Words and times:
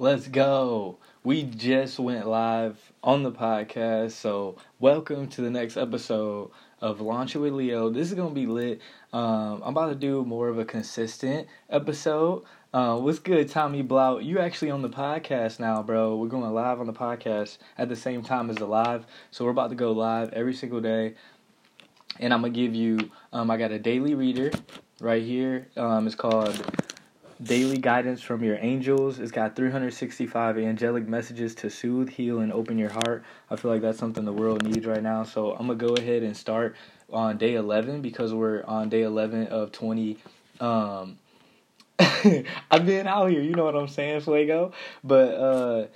Let's 0.00 0.28
go. 0.28 0.96
We 1.24 1.42
just 1.42 1.98
went 1.98 2.26
live 2.26 2.78
on 3.04 3.22
the 3.22 3.30
podcast, 3.30 4.12
so 4.12 4.56
welcome 4.78 5.28
to 5.28 5.42
the 5.42 5.50
next 5.50 5.76
episode 5.76 6.52
of 6.80 7.02
Launch 7.02 7.36
It 7.36 7.40
with 7.40 7.52
Leo. 7.52 7.90
This 7.90 8.08
is 8.08 8.14
gonna 8.14 8.30
be 8.30 8.46
lit. 8.46 8.80
Um, 9.12 9.60
I'm 9.62 9.76
about 9.76 9.90
to 9.90 9.94
do 9.94 10.24
more 10.24 10.48
of 10.48 10.58
a 10.58 10.64
consistent 10.64 11.48
episode. 11.68 12.44
Uh, 12.72 12.96
what's 12.96 13.18
good, 13.18 13.50
Tommy 13.50 13.82
Blau? 13.82 14.16
You 14.16 14.38
actually 14.38 14.70
on 14.70 14.80
the 14.80 14.88
podcast 14.88 15.60
now, 15.60 15.82
bro. 15.82 16.16
We're 16.16 16.28
going 16.28 16.50
live 16.50 16.80
on 16.80 16.86
the 16.86 16.94
podcast 16.94 17.58
at 17.76 17.90
the 17.90 17.96
same 17.96 18.22
time 18.22 18.48
as 18.48 18.56
the 18.56 18.64
live, 18.64 19.04
so 19.30 19.44
we're 19.44 19.50
about 19.50 19.68
to 19.68 19.76
go 19.76 19.92
live 19.92 20.32
every 20.32 20.54
single 20.54 20.80
day. 20.80 21.12
And 22.18 22.32
I'm 22.32 22.40
gonna 22.40 22.54
give 22.54 22.74
you. 22.74 23.10
Um, 23.34 23.50
I 23.50 23.58
got 23.58 23.70
a 23.70 23.78
daily 23.78 24.14
reader 24.14 24.50
right 24.98 25.22
here. 25.22 25.68
Um, 25.76 26.06
it's 26.06 26.16
called 26.16 26.58
Daily 27.42 27.78
Guidance 27.78 28.20
from 28.20 28.44
Your 28.44 28.58
Angels. 28.60 29.18
It's 29.18 29.32
got 29.32 29.56
365 29.56 30.58
angelic 30.58 31.08
messages 31.08 31.54
to 31.56 31.70
soothe, 31.70 32.10
heal, 32.10 32.40
and 32.40 32.52
open 32.52 32.76
your 32.76 32.90
heart. 32.90 33.24
I 33.50 33.56
feel 33.56 33.70
like 33.70 33.80
that's 33.80 33.98
something 33.98 34.24
the 34.24 34.32
world 34.32 34.62
needs 34.62 34.86
right 34.86 35.02
now. 35.02 35.24
So 35.24 35.52
I'm 35.52 35.66
gonna 35.66 35.76
go 35.76 35.94
ahead 35.94 36.22
and 36.22 36.36
start 36.36 36.76
on 37.10 37.38
day 37.38 37.54
11 37.54 38.02
because 38.02 38.34
we're 38.34 38.62
on 38.64 38.88
day 38.90 39.02
11 39.02 39.46
of 39.46 39.72
20. 39.72 40.18
Um, 40.60 41.18
I've 41.98 42.84
been 42.86 43.06
out 43.06 43.30
here, 43.30 43.40
you 43.40 43.54
know 43.54 43.64
what 43.64 43.76
I'm 43.76 43.88
saying, 43.88 44.20
Fuego. 44.20 44.72
But 45.02 45.34
uh, 45.34 45.86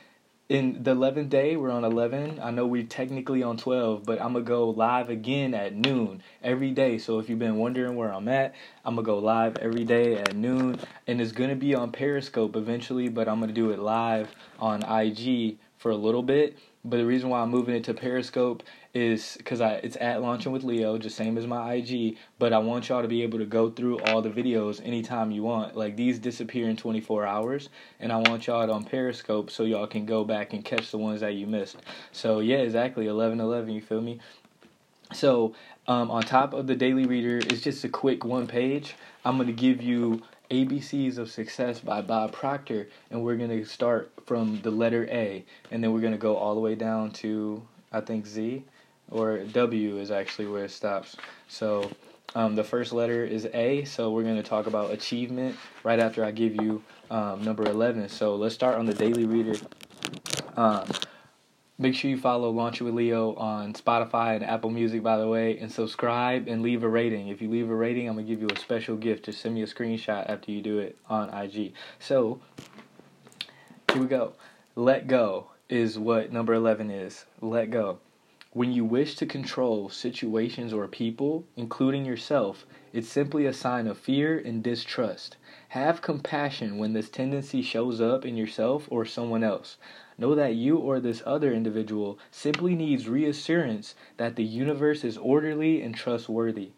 in 0.51 0.83
the 0.83 0.95
11th 0.95 1.30
day 1.30 1.57
we're 1.57 1.71
on 1.71 1.84
11 1.84 2.39
i 2.43 2.51
know 2.51 2.66
we're 2.66 2.83
technically 2.83 3.43
on 3.43 3.57
12 3.57 4.05
but 4.05 4.21
i'm 4.21 4.34
gonna 4.34 4.45
go 4.45 4.69
live 4.69 5.09
again 5.09 5.55
at 5.55 5.75
noon 5.75 6.23
every 6.43 6.70
day. 6.70 6.98
So 6.98 7.19
if 7.19 7.30
you've 7.30 7.39
been 7.39 7.57
wondering 7.57 7.97
where 7.97 8.12
i'm 8.12 8.29
at 8.29 8.55
i'm 8.84 8.95
gonna 8.95 9.07
go 9.07 9.19
live 9.19 9.57
every 9.57 9.84
day 9.84 10.19
at 10.19 10.37
noon. 10.37 10.79
And 11.07 11.20
it's 11.20 11.33
gonna 11.33 11.57
be 11.57 11.75
on 11.75 11.93
periscope 11.93 12.57
eventually 12.57 13.09
but 13.09 13.27
i'm 13.27 13.41
gonna 13.41 13.55
do 13.55 13.70
it 13.70 13.79
live 13.79 14.34
on 14.59 14.83
ig 14.83 15.57
for 15.79 15.91
a 15.91 15.97
little 15.97 16.23
bit. 16.23 16.58
But 16.84 16.98
the 16.98 17.06
reason 17.06 17.31
why 17.31 17.41
i'm 17.41 17.51
moving 17.51 17.75
it 17.75 17.84
to 17.84 17.95
periscope 17.95 18.62
is 18.95 19.34
because 19.37 19.61
I 19.61 19.75
it's 19.75 19.97
at 20.00 20.23
launching 20.23 20.53
with 20.53 20.62
Leo, 20.62 20.97
just 20.98 21.17
same 21.17 21.37
as 21.37 21.47
my 21.47 21.75
IG. 21.75 22.17
But 22.39 22.53
I 22.53 22.59
want 22.59 22.89
y'all 22.89 23.03
to 23.03 23.09
be 23.09 23.23
able 23.23 23.41
to 23.41 23.45
go 23.45 23.69
through 23.69 23.98
all 24.05 24.23
the 24.23 24.31
videos 24.31 24.81
anytime 24.86 25.33
you 25.33 25.42
want. 25.42 25.77
Like 25.77 25.97
these 25.97 26.20
disappear 26.20 26.69
in 26.69 26.77
24 26.77 27.27
hours, 27.27 27.69
and 27.98 28.12
I 28.12 28.17
want 28.19 28.47
y'all 28.47 28.70
on 28.70 28.84
Periscope 28.84 29.51
so 29.51 29.64
y'all 29.64 29.89
can 29.89 30.06
go 30.06 30.25
back 30.25 30.53
and 30.53 30.64
catch 30.64 30.92
the 30.92 30.98
ones 30.98 31.20
that 31.20 31.34
you 31.34 31.47
missed. 31.47 31.77
So 32.12 32.39
yeah, 32.39 32.59
exactly 32.59 33.09
11 33.09 33.41
11. 33.41 33.70
You 33.70 33.83
feel 33.83 34.01
me? 34.01 34.20
So 35.12 35.55
um, 35.89 36.11
on 36.11 36.23
top 36.23 36.55
of 36.55 36.69
the 36.69 36.77
daily 36.77 37.05
reader, 37.05 37.39
it's 37.39 37.61
just 37.62 37.83
a 37.83 37.89
quick 37.89 38.25
one 38.25 38.47
page. 38.47 38.95
I'm 39.25 39.36
gonna 39.36 39.53
give 39.53 39.83
you 39.83 40.23
ABCs 40.53 41.19
of 41.19 41.33
Success 41.33 41.81
by 41.81 42.01
Bob 42.01 42.31
Proctor, 42.31 42.89
and 43.11 43.25
we're 43.25 43.36
gonna 43.36 43.64
start 43.64 44.12
from 44.25 44.61
the 44.62 44.70
letter 44.70 45.08
A, 45.11 45.45
and 45.73 45.83
then 45.83 45.92
we're 45.92 46.01
gonna 46.01 46.17
go 46.17 46.36
all 46.36 46.55
the 46.55 46.61
way 46.61 46.77
down 46.77 47.11
to 47.12 47.61
I 47.91 48.01
think 48.01 48.27
Z 48.27 48.62
or 49.10 49.38
W 49.38 49.98
is 49.98 50.10
actually 50.10 50.47
where 50.47 50.64
it 50.64 50.70
stops. 50.70 51.16
So 51.48 51.91
um, 52.34 52.56
the 52.56 52.64
first 52.64 52.92
letter 52.92 53.24
is 53.24 53.46
A, 53.55 53.84
so 53.84 54.11
we're 54.11 54.24
going 54.24 54.36
to 54.36 54.42
talk 54.42 54.66
about 54.66 54.91
achievement 54.91 55.56
right 55.84 56.00
after 56.00 56.24
I 56.24 56.33
give 56.33 56.56
you 56.56 56.83
um, 57.11 57.42
number 57.42 57.64
11. 57.64 58.08
So 58.08 58.34
let's 58.34 58.55
start 58.55 58.77
on 58.77 58.86
the 58.86 58.94
daily 58.94 59.24
reader. 59.24 59.58
Um, 60.56 60.86
make 61.78 61.94
sure 61.94 62.11
you 62.11 62.19
follow 62.19 62.50
Launch 62.50 62.80
with 62.80 62.94
Leo 62.94 63.34
on 63.34 63.72
Spotify 63.72 64.34
and 64.34 64.44
Apple 64.44 64.70
Music, 64.70 65.02
by 65.02 65.16
the 65.16 65.28
way, 65.28 65.58
and 65.58 65.70
subscribe 65.70 66.48
and 66.48 66.62
leave 66.62 66.83
a 66.83 66.89
rating. 66.89 67.28
If 67.28 67.41
you 67.41 67.48
leave 67.48 67.70
a 67.70 67.74
rating, 67.74 68.08
I'm 68.08 68.14
going 68.14 68.27
to 68.27 68.33
give 68.33 68.41
you 68.41 68.48
a 68.52 68.58
special 68.58 68.96
gift. 68.96 69.27
Just 69.27 69.41
send 69.41 69.55
me 69.55 69.62
a 69.62 69.66
screenshot 69.66 70.28
after 70.28 70.50
you 70.50 70.61
do 70.61 70.78
it 70.78 70.98
on 71.08 71.33
IG. 71.33 71.72
So 72.00 72.41
here 73.92 74.02
we 74.02 74.08
go. 74.08 74.33
Let 74.74 75.06
go 75.06 75.50
is 75.68 75.98
what 75.98 76.33
number 76.33 76.52
11 76.52 76.91
is. 76.91 77.27
Let 77.41 77.70
go. 77.70 78.00
When 78.55 78.72
you 78.72 78.84
wish 78.84 79.16
to 79.16 79.27
control 79.27 79.88
situations 79.88 80.73
or 80.73 80.86
people, 80.86 81.45
including 81.56 82.05
yourself, 82.05 82.64
it's 82.92 83.08
simply 83.08 83.46
a 83.46 83.52
sign 83.52 83.89
of 83.89 83.98
fear 83.98 84.39
and 84.39 84.62
distrust. 84.62 85.36
Have 85.70 86.02
compassion 86.02 86.79
when 86.79 86.92
this 86.92 87.11
tendency 87.11 87.62
shows 87.62 88.01
up 88.01 88.24
in 88.24 88.36
yourself 88.36 88.86
or 88.92 89.05
someone 89.06 89.42
else. 89.42 89.77
Know 90.17 90.36
that 90.36 90.55
you 90.55 90.77
or 90.77 91.01
this 91.01 91.20
other 91.27 91.52
individual 91.52 92.17
simply 92.30 92.77
needs 92.77 93.08
reassurance 93.08 93.96
that 94.18 94.36
the 94.36 94.45
universe 94.45 95.02
is 95.02 95.18
orderly 95.18 95.83
and 95.83 95.92
trustworthy. 95.92 96.70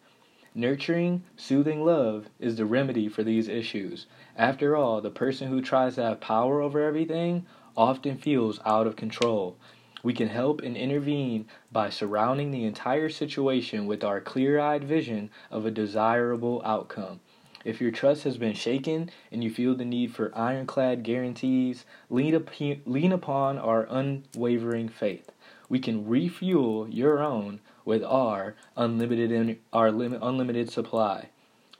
Nurturing, 0.54 1.24
soothing 1.36 1.84
love 1.84 2.30
is 2.40 2.56
the 2.56 2.64
remedy 2.64 3.06
for 3.06 3.22
these 3.22 3.48
issues. 3.48 4.06
After 4.34 4.74
all, 4.74 5.02
the 5.02 5.10
person 5.10 5.48
who 5.48 5.60
tries 5.60 5.96
to 5.96 6.04
have 6.04 6.20
power 6.20 6.62
over 6.62 6.82
everything 6.82 7.44
often 7.76 8.16
feels 8.16 8.60
out 8.64 8.86
of 8.86 8.96
control. 8.96 9.58
We 10.06 10.14
can 10.14 10.28
help 10.28 10.62
and 10.62 10.76
intervene 10.76 11.48
by 11.72 11.90
surrounding 11.90 12.52
the 12.52 12.62
entire 12.62 13.08
situation 13.08 13.86
with 13.86 14.04
our 14.04 14.20
clear 14.20 14.60
eyed 14.60 14.84
vision 14.84 15.30
of 15.50 15.66
a 15.66 15.70
desirable 15.72 16.62
outcome. 16.64 17.18
If 17.64 17.80
your 17.80 17.90
trust 17.90 18.22
has 18.22 18.38
been 18.38 18.54
shaken 18.54 19.10
and 19.32 19.42
you 19.42 19.50
feel 19.50 19.74
the 19.74 19.84
need 19.84 20.14
for 20.14 20.32
ironclad 20.32 21.02
guarantees, 21.02 21.84
lean, 22.08 22.36
up, 22.36 22.48
lean 22.86 23.10
upon 23.10 23.58
our 23.58 23.84
unwavering 23.90 24.90
faith. 24.90 25.32
We 25.68 25.80
can 25.80 26.06
refuel 26.06 26.88
your 26.88 27.20
own 27.20 27.58
with 27.84 28.04
our 28.04 28.54
unlimited 28.76 29.58
our 29.72 29.90
lim- 29.90 30.22
unlimited 30.22 30.70
supply. 30.70 31.30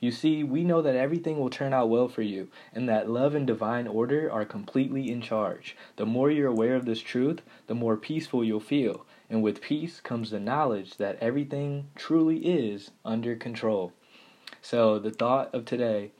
You 0.07 0.13
see, 0.13 0.45
we 0.45 0.63
know 0.63 0.83
that 0.83 0.95
everything 0.95 1.41
will 1.41 1.51
turn 1.51 1.75
out 1.75 1.89
well 1.89 2.07
for 2.07 2.23
you, 2.23 2.47
and 2.73 2.89
that 2.89 3.11
love 3.11 3.35
and 3.35 3.45
divine 3.45 3.89
order 3.89 4.31
are 4.31 4.45
completely 4.45 5.11
in 5.11 5.21
charge. 5.21 5.77
The 5.97 6.07
more 6.07 6.31
you're 6.31 6.47
aware 6.47 6.77
of 6.77 6.85
this 6.85 7.01
truth, 7.01 7.43
the 7.67 7.75
more 7.75 7.97
peaceful 7.97 8.45
you'll 8.45 8.61
feel, 8.61 9.05
and 9.29 9.43
with 9.43 9.61
peace 9.61 9.99
comes 10.01 10.31
the 10.31 10.39
knowledge 10.39 10.99
that 10.99 11.19
everything 11.21 11.89
truly 11.97 12.37
is 12.37 12.93
under 13.05 13.35
control. 13.35 13.93
So, 14.63 15.01
the 15.01 15.11
thought 15.11 15.53
of 15.53 15.65
today 15.65 16.13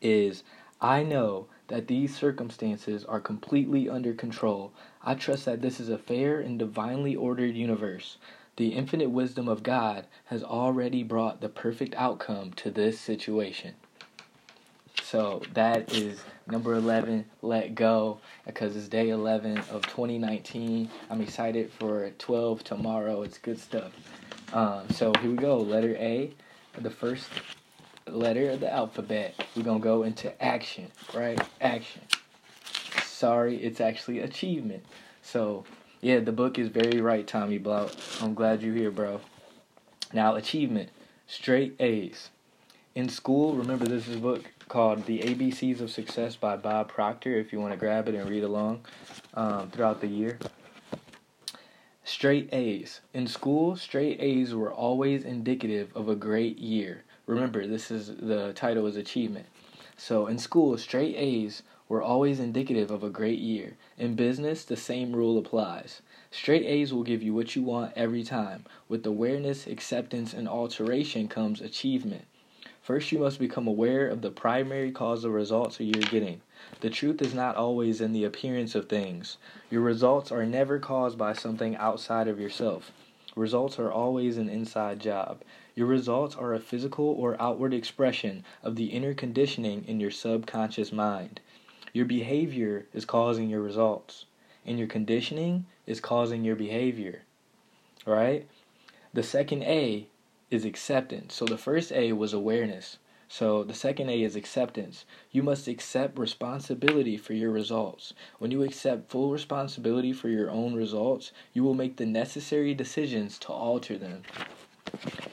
is 0.00 0.42
I 0.80 1.02
know 1.02 1.48
that 1.68 1.88
these 1.88 2.16
circumstances 2.16 3.04
are 3.04 3.20
completely 3.20 3.90
under 3.90 4.14
control. 4.14 4.72
I 5.02 5.16
trust 5.16 5.44
that 5.44 5.60
this 5.60 5.80
is 5.80 5.90
a 5.90 5.98
fair 5.98 6.40
and 6.40 6.58
divinely 6.58 7.14
ordered 7.14 7.56
universe. 7.56 8.16
The 8.56 8.68
infinite 8.68 9.10
wisdom 9.10 9.48
of 9.48 9.62
God 9.62 10.06
has 10.26 10.42
already 10.42 11.02
brought 11.02 11.40
the 11.40 11.48
perfect 11.48 11.94
outcome 11.94 12.52
to 12.54 12.70
this 12.70 13.00
situation. 13.00 13.74
So 15.02 15.42
that 15.54 15.94
is 15.94 16.22
number 16.46 16.74
11, 16.74 17.24
Let 17.40 17.74
Go, 17.74 18.20
because 18.46 18.76
it's 18.76 18.88
day 18.88 19.08
11 19.08 19.58
of 19.70 19.82
2019. 19.82 20.90
I'm 21.08 21.20
excited 21.22 21.70
for 21.70 22.10
12 22.18 22.62
tomorrow. 22.62 23.22
It's 23.22 23.38
good 23.38 23.58
stuff. 23.58 23.92
Um, 24.52 24.88
so 24.90 25.12
here 25.20 25.30
we 25.30 25.36
go. 25.36 25.56
Letter 25.56 25.96
A, 25.96 26.34
the 26.78 26.90
first 26.90 27.28
letter 28.06 28.50
of 28.50 28.60
the 28.60 28.70
alphabet. 28.70 29.34
We're 29.56 29.62
going 29.62 29.80
to 29.80 29.84
go 29.84 30.02
into 30.02 30.42
action, 30.44 30.90
right? 31.14 31.40
Action. 31.60 32.02
Sorry, 33.04 33.56
it's 33.56 33.80
actually 33.80 34.20
achievement. 34.20 34.84
So 35.22 35.64
yeah, 36.02 36.18
the 36.18 36.32
book 36.32 36.58
is 36.58 36.68
very 36.68 37.00
right, 37.00 37.24
Tommy 37.24 37.58
Blount. 37.58 37.96
I'm 38.20 38.34
glad 38.34 38.60
you're 38.60 38.74
here, 38.74 38.90
bro. 38.90 39.20
Now, 40.12 40.34
achievement, 40.34 40.90
straight 41.28 41.76
A's. 41.78 42.30
In 42.96 43.08
school, 43.08 43.54
remember 43.54 43.86
this 43.86 44.08
is 44.08 44.16
a 44.16 44.20
book 44.20 44.50
called 44.68 45.06
The 45.06 45.20
ABCs 45.20 45.80
of 45.80 45.92
Success 45.92 46.34
by 46.34 46.56
Bob 46.56 46.88
Proctor, 46.88 47.36
if 47.36 47.52
you 47.52 47.60
want 47.60 47.72
to 47.72 47.78
grab 47.78 48.08
it 48.08 48.16
and 48.16 48.28
read 48.28 48.42
along 48.42 48.80
um, 49.34 49.70
throughout 49.70 50.00
the 50.00 50.08
year. 50.08 50.40
Straight 52.02 52.52
A's. 52.52 53.00
In 53.14 53.28
school, 53.28 53.76
straight 53.76 54.20
A's 54.20 54.56
were 54.56 54.72
always 54.72 55.22
indicative 55.22 55.92
of 55.94 56.08
a 56.08 56.16
great 56.16 56.58
year. 56.58 57.04
Remember, 57.26 57.64
this 57.64 57.92
is 57.92 58.08
the 58.16 58.52
title 58.54 58.88
is 58.88 58.96
achievement. 58.96 59.46
So 59.96 60.26
in 60.26 60.36
school, 60.38 60.76
straight 60.78 61.14
A's 61.16 61.62
were 61.92 62.02
always 62.02 62.40
indicative 62.40 62.90
of 62.90 63.04
a 63.04 63.10
great 63.10 63.38
year. 63.38 63.76
In 63.98 64.14
business, 64.14 64.64
the 64.64 64.78
same 64.78 65.14
rule 65.14 65.36
applies. 65.36 66.00
Straight 66.30 66.64
A's 66.64 66.90
will 66.90 67.02
give 67.02 67.22
you 67.22 67.34
what 67.34 67.54
you 67.54 67.62
want 67.62 67.92
every 67.94 68.22
time. 68.22 68.64
With 68.88 69.04
awareness, 69.04 69.66
acceptance, 69.66 70.32
and 70.32 70.48
alteration 70.48 71.28
comes 71.28 71.60
achievement. 71.60 72.24
First, 72.80 73.12
you 73.12 73.18
must 73.18 73.38
become 73.38 73.66
aware 73.66 74.08
of 74.08 74.22
the 74.22 74.30
primary 74.30 74.90
cause 74.90 75.22
of 75.24 75.32
results 75.32 75.78
you're 75.80 76.00
getting. 76.04 76.40
The 76.80 76.88
truth 76.88 77.20
is 77.20 77.34
not 77.34 77.56
always 77.56 78.00
in 78.00 78.14
the 78.14 78.24
appearance 78.24 78.74
of 78.74 78.88
things. 78.88 79.36
Your 79.70 79.82
results 79.82 80.32
are 80.32 80.46
never 80.46 80.78
caused 80.78 81.18
by 81.18 81.34
something 81.34 81.76
outside 81.76 82.26
of 82.26 82.40
yourself. 82.40 82.90
Results 83.36 83.78
are 83.78 83.92
always 83.92 84.38
an 84.38 84.48
inside 84.48 84.98
job. 84.98 85.42
Your 85.74 85.88
results 85.88 86.36
are 86.36 86.54
a 86.54 86.58
physical 86.58 87.04
or 87.06 87.36
outward 87.38 87.74
expression 87.74 88.44
of 88.62 88.76
the 88.76 88.86
inner 88.86 89.12
conditioning 89.12 89.84
in 89.86 90.00
your 90.00 90.10
subconscious 90.10 90.90
mind. 90.90 91.42
Your 91.92 92.06
behavior 92.06 92.86
is 92.94 93.04
causing 93.04 93.50
your 93.50 93.60
results, 93.60 94.24
and 94.64 94.78
your 94.78 94.88
conditioning 94.88 95.66
is 95.86 96.00
causing 96.00 96.44
your 96.44 96.56
behavior. 96.56 97.22
Right? 98.06 98.46
The 99.12 99.22
second 99.22 99.62
A 99.64 100.06
is 100.50 100.64
acceptance. 100.64 101.34
So 101.34 101.44
the 101.44 101.58
first 101.58 101.92
A 101.92 102.12
was 102.12 102.32
awareness. 102.32 102.98
So 103.28 103.64
the 103.64 103.74
second 103.74 104.10
A 104.10 104.22
is 104.22 104.36
acceptance. 104.36 105.06
You 105.30 105.42
must 105.42 105.66
accept 105.66 106.18
responsibility 106.18 107.16
for 107.16 107.32
your 107.32 107.50
results. 107.50 108.12
When 108.38 108.50
you 108.50 108.62
accept 108.62 109.10
full 109.10 109.30
responsibility 109.30 110.12
for 110.12 110.28
your 110.28 110.50
own 110.50 110.74
results, 110.74 111.32
you 111.54 111.62
will 111.64 111.74
make 111.74 111.96
the 111.96 112.04
necessary 112.04 112.74
decisions 112.74 113.38
to 113.40 113.48
alter 113.48 113.96
them. 113.96 114.22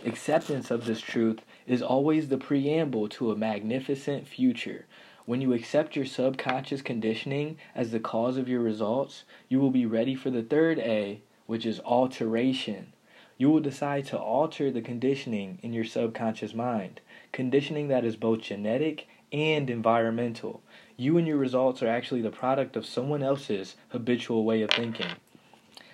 Acceptance 0.05 0.71
of 0.71 0.85
this 0.85 1.01
truth 1.01 1.39
is 1.67 1.81
always 1.81 2.29
the 2.29 2.37
preamble 2.37 3.09
to 3.09 3.31
a 3.31 3.35
magnificent 3.35 4.25
future. 4.25 4.85
When 5.29 5.41
you 5.41 5.53
accept 5.53 5.95
your 5.95 6.07
subconscious 6.07 6.81
conditioning 6.81 7.57
as 7.75 7.91
the 7.91 7.99
cause 7.99 8.35
of 8.35 8.49
your 8.49 8.61
results, 8.61 9.25
you 9.47 9.59
will 9.59 9.69
be 9.69 9.85
ready 9.85 10.15
for 10.15 10.31
the 10.31 10.41
third 10.41 10.79
A, 10.79 11.21
which 11.45 11.67
is 11.67 11.79
alteration. 11.81 12.93
You 13.37 13.51
will 13.51 13.59
decide 13.59 14.05
to 14.05 14.17
alter 14.17 14.71
the 14.71 14.81
conditioning 14.81 15.59
in 15.61 15.71
your 15.71 15.83
subconscious 15.83 16.55
mind, 16.55 16.99
conditioning 17.31 17.89
that 17.89 18.03
is 18.03 18.15
both 18.15 18.41
genetic 18.41 19.07
and 19.31 19.69
environmental. 19.69 20.63
You 20.97 21.19
and 21.19 21.27
your 21.27 21.37
results 21.37 21.83
are 21.83 21.87
actually 21.87 22.23
the 22.23 22.31
product 22.31 22.75
of 22.75 22.87
someone 22.87 23.21
else's 23.21 23.75
habitual 23.89 24.43
way 24.43 24.63
of 24.63 24.71
thinking. 24.71 25.11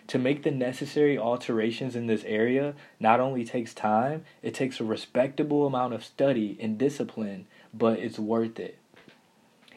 To 0.07 0.17
make 0.17 0.43
the 0.43 0.51
necessary 0.51 1.17
alterations 1.17 1.97
in 1.97 2.07
this 2.07 2.23
area 2.23 2.73
not 3.01 3.19
only 3.19 3.43
takes 3.43 3.73
time, 3.73 4.23
it 4.41 4.53
takes 4.53 4.79
a 4.79 4.85
respectable 4.85 5.67
amount 5.67 5.93
of 5.93 6.05
study 6.05 6.57
and 6.61 6.77
discipline, 6.77 7.47
but 7.73 7.99
it's 7.99 8.17
worth 8.17 8.61
it. 8.61 8.77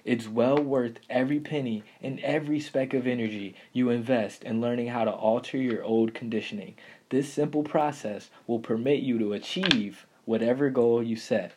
It's 0.09 0.27
well 0.27 0.57
worth 0.57 1.01
every 1.11 1.39
penny 1.39 1.85
and 2.01 2.19
every 2.21 2.61
speck 2.61 2.95
of 2.95 3.07
energy 3.07 3.55
you 3.75 3.91
invest 3.91 4.43
in 4.43 4.59
learning 4.59 4.87
how 4.87 5.05
to 5.05 5.11
alter 5.11 5.59
your 5.59 5.85
old 5.85 6.15
conditioning. 6.15 6.77
This 7.11 7.31
simple 7.31 7.63
process 7.63 8.31
will 8.47 8.59
permit 8.59 9.01
you 9.01 9.19
to 9.19 9.35
achieve 9.35 10.07
whatever 10.25 10.71
goal 10.71 11.03
you 11.03 11.15
set. 11.15 11.53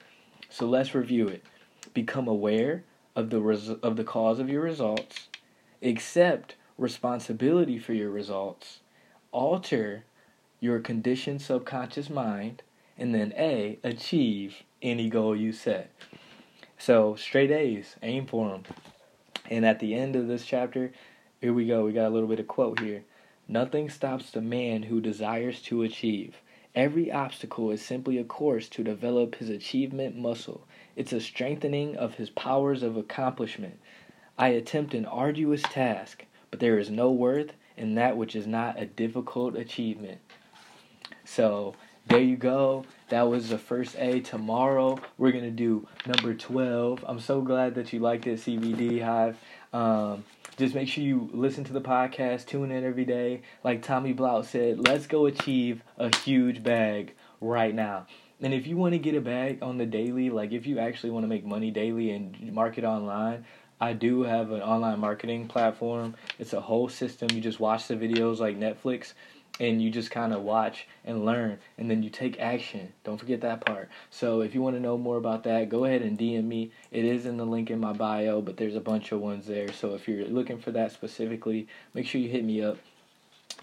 So 0.49 0.65
let's 0.65 0.93
review 0.93 1.29
it. 1.29 1.45
Become 1.93 2.27
aware 2.27 2.83
of 3.15 3.29
the 3.29 3.39
res- 3.39 3.69
of 3.69 3.95
the 3.95 4.03
cause 4.03 4.37
of 4.37 4.49
your 4.49 4.63
results. 4.63 5.29
Accept 5.81 6.55
responsibility 6.77 7.79
for 7.79 7.93
your 7.93 8.11
results, 8.11 8.81
alter 9.31 10.03
your 10.59 10.81
conditioned 10.81 11.41
subconscious 11.41 12.09
mind, 12.09 12.63
and 12.97 13.15
then 13.15 13.31
A, 13.37 13.79
achieve 13.81 14.63
any 14.81 15.09
goal 15.09 15.37
you 15.37 15.53
set. 15.53 15.89
So, 16.81 17.15
straight 17.15 17.51
A's, 17.51 17.95
aim 18.01 18.25
for 18.25 18.49
them. 18.49 18.63
And 19.51 19.65
at 19.65 19.79
the 19.79 19.93
end 19.93 20.15
of 20.15 20.27
this 20.27 20.43
chapter, 20.43 20.91
here 21.39 21.53
we 21.53 21.67
go. 21.67 21.85
We 21.85 21.93
got 21.93 22.07
a 22.07 22.09
little 22.09 22.27
bit 22.27 22.39
of 22.39 22.47
quote 22.47 22.79
here. 22.79 23.03
Nothing 23.47 23.87
stops 23.87 24.31
the 24.31 24.41
man 24.41 24.83
who 24.83 24.99
desires 24.99 25.61
to 25.63 25.83
achieve. 25.83 26.37
Every 26.73 27.11
obstacle 27.11 27.69
is 27.69 27.83
simply 27.83 28.17
a 28.17 28.23
course 28.23 28.67
to 28.69 28.83
develop 28.83 29.35
his 29.35 29.49
achievement 29.49 30.17
muscle. 30.17 30.65
It's 30.95 31.13
a 31.13 31.21
strengthening 31.21 31.95
of 31.97 32.15
his 32.15 32.31
powers 32.31 32.81
of 32.81 32.97
accomplishment. 32.97 33.79
I 34.35 34.47
attempt 34.47 34.95
an 34.95 35.05
arduous 35.05 35.61
task 35.61 36.25
but 36.49 36.59
there 36.59 36.77
is 36.77 36.89
no 36.89 37.11
worth 37.11 37.53
in 37.77 37.95
that 37.95 38.17
which 38.17 38.35
is 38.35 38.45
not 38.45 38.79
a 38.79 38.85
difficult 38.85 39.55
achievement. 39.55 40.19
So 41.23 41.75
there 42.07 42.21
you 42.21 42.35
go. 42.35 42.85
That 43.11 43.27
was 43.27 43.49
the 43.49 43.57
first 43.57 43.97
A. 43.99 44.21
Tomorrow 44.21 44.97
we're 45.17 45.33
gonna 45.33 45.51
do 45.51 45.85
number 46.07 46.33
twelve. 46.33 47.03
I'm 47.05 47.19
so 47.19 47.41
glad 47.41 47.75
that 47.75 47.91
you 47.91 47.99
liked 47.99 48.25
it, 48.25 48.39
CBD 48.39 49.03
Hive. 49.03 49.37
Um, 49.73 50.23
just 50.55 50.75
make 50.75 50.87
sure 50.87 51.03
you 51.03 51.29
listen 51.33 51.65
to 51.65 51.73
the 51.73 51.81
podcast, 51.81 52.45
tune 52.45 52.71
in 52.71 52.85
every 52.85 53.03
day. 53.03 53.41
Like 53.65 53.83
Tommy 53.83 54.13
Blount 54.13 54.45
said, 54.45 54.87
let's 54.87 55.07
go 55.07 55.25
achieve 55.25 55.83
a 55.97 56.15
huge 56.19 56.63
bag 56.63 57.13
right 57.41 57.75
now. 57.75 58.07
And 58.39 58.53
if 58.53 58.65
you 58.65 58.77
want 58.77 58.93
to 58.93 58.97
get 58.97 59.15
a 59.15 59.21
bag 59.21 59.61
on 59.61 59.77
the 59.77 59.85
daily, 59.85 60.29
like 60.29 60.53
if 60.53 60.65
you 60.65 60.79
actually 60.79 61.09
want 61.09 61.25
to 61.25 61.27
make 61.27 61.43
money 61.43 61.69
daily 61.69 62.11
and 62.11 62.53
market 62.53 62.85
online, 62.85 63.43
I 63.81 63.91
do 63.91 64.21
have 64.23 64.51
an 64.51 64.61
online 64.61 64.99
marketing 64.99 65.49
platform. 65.49 66.15
It's 66.39 66.53
a 66.53 66.61
whole 66.61 66.87
system. 66.87 67.27
You 67.33 67.41
just 67.41 67.59
watch 67.59 67.89
the 67.89 67.95
videos 67.95 68.39
like 68.39 68.57
Netflix 68.57 69.15
and 69.59 69.81
you 69.81 69.89
just 69.89 70.11
kind 70.11 70.33
of 70.33 70.41
watch 70.41 70.87
and 71.05 71.25
learn 71.25 71.59
and 71.77 71.89
then 71.89 72.03
you 72.03 72.09
take 72.09 72.39
action. 72.39 72.93
Don't 73.03 73.17
forget 73.17 73.41
that 73.41 73.65
part. 73.65 73.89
So 74.09 74.41
if 74.41 74.55
you 74.55 74.61
want 74.61 74.75
to 74.75 74.81
know 74.81 74.97
more 74.97 75.17
about 75.17 75.43
that, 75.43 75.69
go 75.69 75.85
ahead 75.85 76.01
and 76.01 76.17
DM 76.17 76.45
me. 76.45 76.71
It 76.91 77.05
is 77.05 77.25
in 77.25 77.37
the 77.37 77.45
link 77.45 77.69
in 77.69 77.79
my 77.79 77.93
bio, 77.93 78.41
but 78.41 78.57
there's 78.57 78.75
a 78.75 78.81
bunch 78.81 79.11
of 79.11 79.19
ones 79.19 79.45
there. 79.45 79.71
So 79.71 79.93
if 79.93 80.07
you're 80.07 80.25
looking 80.25 80.59
for 80.59 80.71
that 80.71 80.91
specifically, 80.91 81.67
make 81.93 82.07
sure 82.07 82.21
you 82.21 82.29
hit 82.29 82.43
me 82.43 82.63
up 82.63 82.77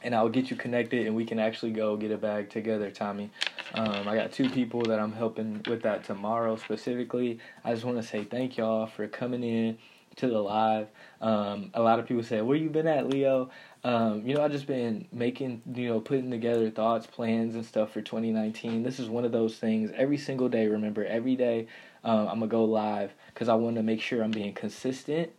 and 0.03 0.15
I'll 0.15 0.29
get 0.29 0.51
you 0.51 0.57
connected 0.57 1.07
and 1.07 1.17
we 1.17 1.25
can 1.25 1.39
actually 1.39 1.73
go 1.73 1.97
get 1.97 2.11
a 2.11 2.19
bag 2.19 2.51
together, 2.51 2.91
Tommy. 2.91 3.31
Um, 3.75 4.09
I 4.09 4.15
got 4.15 4.33
two 4.33 4.49
people 4.49 4.83
that 4.83 4.99
I'm 4.99 5.13
helping 5.13 5.63
with 5.69 5.83
that 5.83 6.05
tomorrow 6.05 6.57
specifically. 6.57 7.39
I 7.65 7.73
just 7.73 7.85
want 7.85 7.97
to 7.99 8.03
say 8.03 8.25
thank 8.25 8.57
y'all 8.57 8.87
for 8.87 9.07
coming 9.09 9.43
in 9.43 9.79
to 10.17 10.29
the 10.29 10.41
live. 10.41 10.89
Um, 11.21 11.71
a 11.75 11.83
lot 11.83 11.99
of 11.99 12.07
people 12.07 12.23
say, 12.23 12.41
"Where 12.41 12.57
you 12.57 12.71
been 12.71 12.87
at, 12.87 13.09
Leo?" 13.09 13.51
Um, 13.85 14.27
you 14.27 14.35
know, 14.35 14.43
I've 14.43 14.51
just 14.51 14.67
been 14.67 15.07
making, 15.13 15.63
you 15.73 15.89
know, 15.89 16.01
putting 16.01 16.31
together 16.31 16.69
thoughts, 16.71 17.07
plans, 17.07 17.55
and 17.55 17.65
stuff 17.65 17.93
for 17.93 18.01
2019. 18.01 18.83
This 18.83 18.99
is 18.99 19.09
one 19.09 19.25
of 19.25 19.33
those 19.33 19.57
things. 19.57 19.91
Every 19.95 20.19
single 20.19 20.49
day, 20.49 20.67
remember, 20.67 21.05
every 21.05 21.37
day, 21.37 21.69
um, 22.03 22.29
I'm 22.29 22.41
gonna 22.41 22.49
go 22.49 22.65
live 22.65 23.13
because 23.33 23.49
I 23.49 23.55
want 23.55 23.77
to 23.77 23.83
make 23.83 24.01
sure 24.01 24.23
I'm 24.23 24.33
being 24.33 24.53
consistent, 24.53 25.31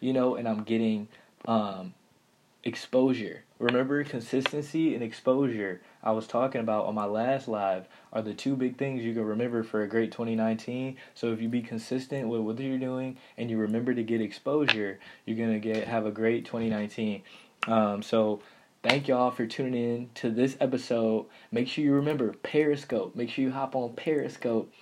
you 0.00 0.12
know, 0.12 0.36
and 0.36 0.48
I'm 0.48 0.62
getting 0.62 1.08
um, 1.46 1.92
exposure. 2.64 3.44
Remember, 3.58 4.04
consistency 4.04 4.94
and 4.94 5.02
exposure 5.02 5.80
I 6.02 6.12
was 6.12 6.26
talking 6.26 6.60
about 6.60 6.86
on 6.86 6.94
my 6.94 7.04
last 7.04 7.48
live 7.48 7.88
are 8.12 8.22
the 8.22 8.34
two 8.34 8.54
big 8.54 8.76
things 8.76 9.04
you 9.04 9.14
can 9.14 9.24
remember 9.24 9.62
for 9.62 9.82
a 9.82 9.88
great 9.88 10.12
2019. 10.12 10.96
So 11.14 11.32
if 11.32 11.40
you 11.40 11.48
be 11.48 11.62
consistent 11.62 12.28
with 12.28 12.42
what 12.42 12.58
you're 12.58 12.78
doing 12.78 13.16
and 13.36 13.50
you 13.50 13.56
remember 13.58 13.94
to 13.94 14.02
get 14.02 14.20
exposure, 14.20 14.98
you're 15.24 15.38
gonna 15.38 15.58
get 15.58 15.88
have 15.88 16.06
a 16.06 16.10
great 16.10 16.44
2019. 16.44 17.22
Um, 17.66 18.02
so 18.02 18.40
thank 18.82 19.08
y'all 19.08 19.30
for 19.30 19.46
tuning 19.46 19.74
in 19.74 20.10
to 20.14 20.30
this 20.30 20.56
episode. 20.60 21.26
Make 21.50 21.68
sure 21.68 21.84
you 21.84 21.92
remember 21.92 22.32
Periscope. 22.32 23.16
Make 23.16 23.30
sure 23.30 23.44
you 23.44 23.52
hop 23.52 23.74
on 23.74 23.94
Periscope 23.94 24.72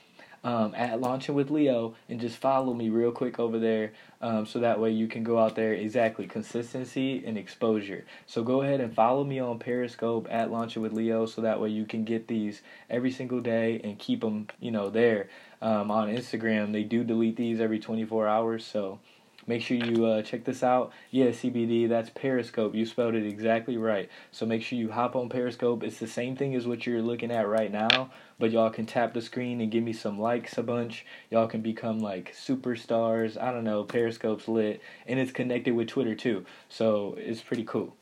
um, 0.44 0.74
at 0.76 1.00
Launching 1.00 1.34
with 1.34 1.50
Leo 1.50 1.94
and 2.08 2.20
just 2.20 2.36
follow 2.36 2.74
me 2.74 2.90
real 2.90 3.10
quick 3.10 3.40
over 3.40 3.58
there 3.58 3.92
um, 4.20 4.44
so 4.44 4.60
that 4.60 4.78
way 4.78 4.90
you 4.90 5.08
can 5.08 5.24
go 5.24 5.38
out 5.38 5.56
there 5.56 5.72
exactly 5.72 6.26
consistency 6.26 7.24
and 7.24 7.38
exposure. 7.38 8.04
So 8.26 8.42
go 8.42 8.60
ahead 8.60 8.80
and 8.80 8.94
follow 8.94 9.24
me 9.24 9.38
on 9.38 9.58
Periscope 9.58 10.28
at 10.30 10.50
Launching 10.50 10.82
with 10.82 10.92
Leo 10.92 11.24
so 11.24 11.40
that 11.40 11.60
way 11.60 11.70
you 11.70 11.86
can 11.86 12.04
get 12.04 12.28
these 12.28 12.60
every 12.90 13.10
single 13.10 13.40
day 13.40 13.80
and 13.82 13.98
keep 13.98 14.20
them 14.20 14.48
you 14.60 14.70
know 14.70 14.90
there 14.90 15.28
um, 15.62 15.90
on 15.90 16.08
Instagram. 16.08 16.72
They 16.72 16.84
do 16.84 17.04
delete 17.04 17.36
these 17.36 17.58
every 17.58 17.78
24 17.78 18.28
hours 18.28 18.66
so 18.66 19.00
Make 19.46 19.62
sure 19.62 19.76
you 19.76 20.06
uh, 20.06 20.22
check 20.22 20.44
this 20.44 20.62
out. 20.62 20.92
Yeah, 21.10 21.26
CBD, 21.26 21.88
that's 21.88 22.10
Periscope. 22.10 22.74
You 22.74 22.86
spelled 22.86 23.14
it 23.14 23.26
exactly 23.26 23.76
right. 23.76 24.08
So 24.32 24.46
make 24.46 24.62
sure 24.62 24.78
you 24.78 24.90
hop 24.90 25.14
on 25.16 25.28
Periscope. 25.28 25.82
It's 25.82 25.98
the 25.98 26.06
same 26.06 26.36
thing 26.36 26.54
as 26.54 26.66
what 26.66 26.86
you're 26.86 27.02
looking 27.02 27.30
at 27.30 27.46
right 27.46 27.70
now, 27.70 28.10
but 28.38 28.50
y'all 28.50 28.70
can 28.70 28.86
tap 28.86 29.12
the 29.12 29.20
screen 29.20 29.60
and 29.60 29.70
give 29.70 29.84
me 29.84 29.92
some 29.92 30.18
likes 30.18 30.56
a 30.56 30.62
bunch. 30.62 31.04
Y'all 31.30 31.46
can 31.46 31.60
become 31.60 31.98
like 31.98 32.34
superstars. 32.34 33.40
I 33.40 33.52
don't 33.52 33.64
know. 33.64 33.84
Periscope's 33.84 34.48
lit, 34.48 34.80
and 35.06 35.18
it's 35.18 35.32
connected 35.32 35.74
with 35.74 35.88
Twitter 35.88 36.14
too. 36.14 36.46
So 36.68 37.14
it's 37.18 37.42
pretty 37.42 37.64
cool. 37.64 37.94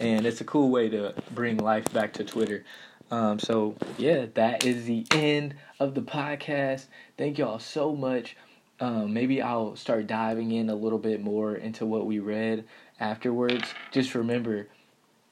And 0.00 0.26
it's 0.26 0.40
a 0.40 0.44
cool 0.44 0.70
way 0.70 0.88
to 0.90 1.14
bring 1.32 1.56
life 1.56 1.92
back 1.92 2.12
to 2.14 2.24
Twitter. 2.24 2.64
Um, 3.10 3.38
so 3.38 3.74
yeah, 3.98 4.26
that 4.34 4.64
is 4.64 4.86
the 4.86 5.06
end 5.10 5.54
of 5.80 5.94
the 5.94 6.02
podcast. 6.02 6.86
Thank 7.18 7.38
y'all 7.38 7.58
so 7.58 7.94
much 7.94 8.36
um, 8.82 9.12
maybe 9.12 9.40
I'll 9.40 9.76
start 9.76 10.08
diving 10.08 10.50
in 10.50 10.68
a 10.68 10.74
little 10.74 10.98
bit 10.98 11.22
more 11.22 11.54
into 11.54 11.86
what 11.86 12.04
we 12.04 12.18
read 12.18 12.64
afterwards. 12.98 13.72
Just 13.92 14.12
remember 14.16 14.66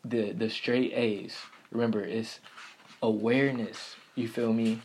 the 0.04 0.30
the 0.30 0.49
straight 0.49 0.92
A's. 0.95 1.37
Remember, 1.73 2.00
it's 2.00 2.38
awareness. 3.02 3.97
You 4.14 4.28
feel 4.28 4.52
me? 4.52 4.80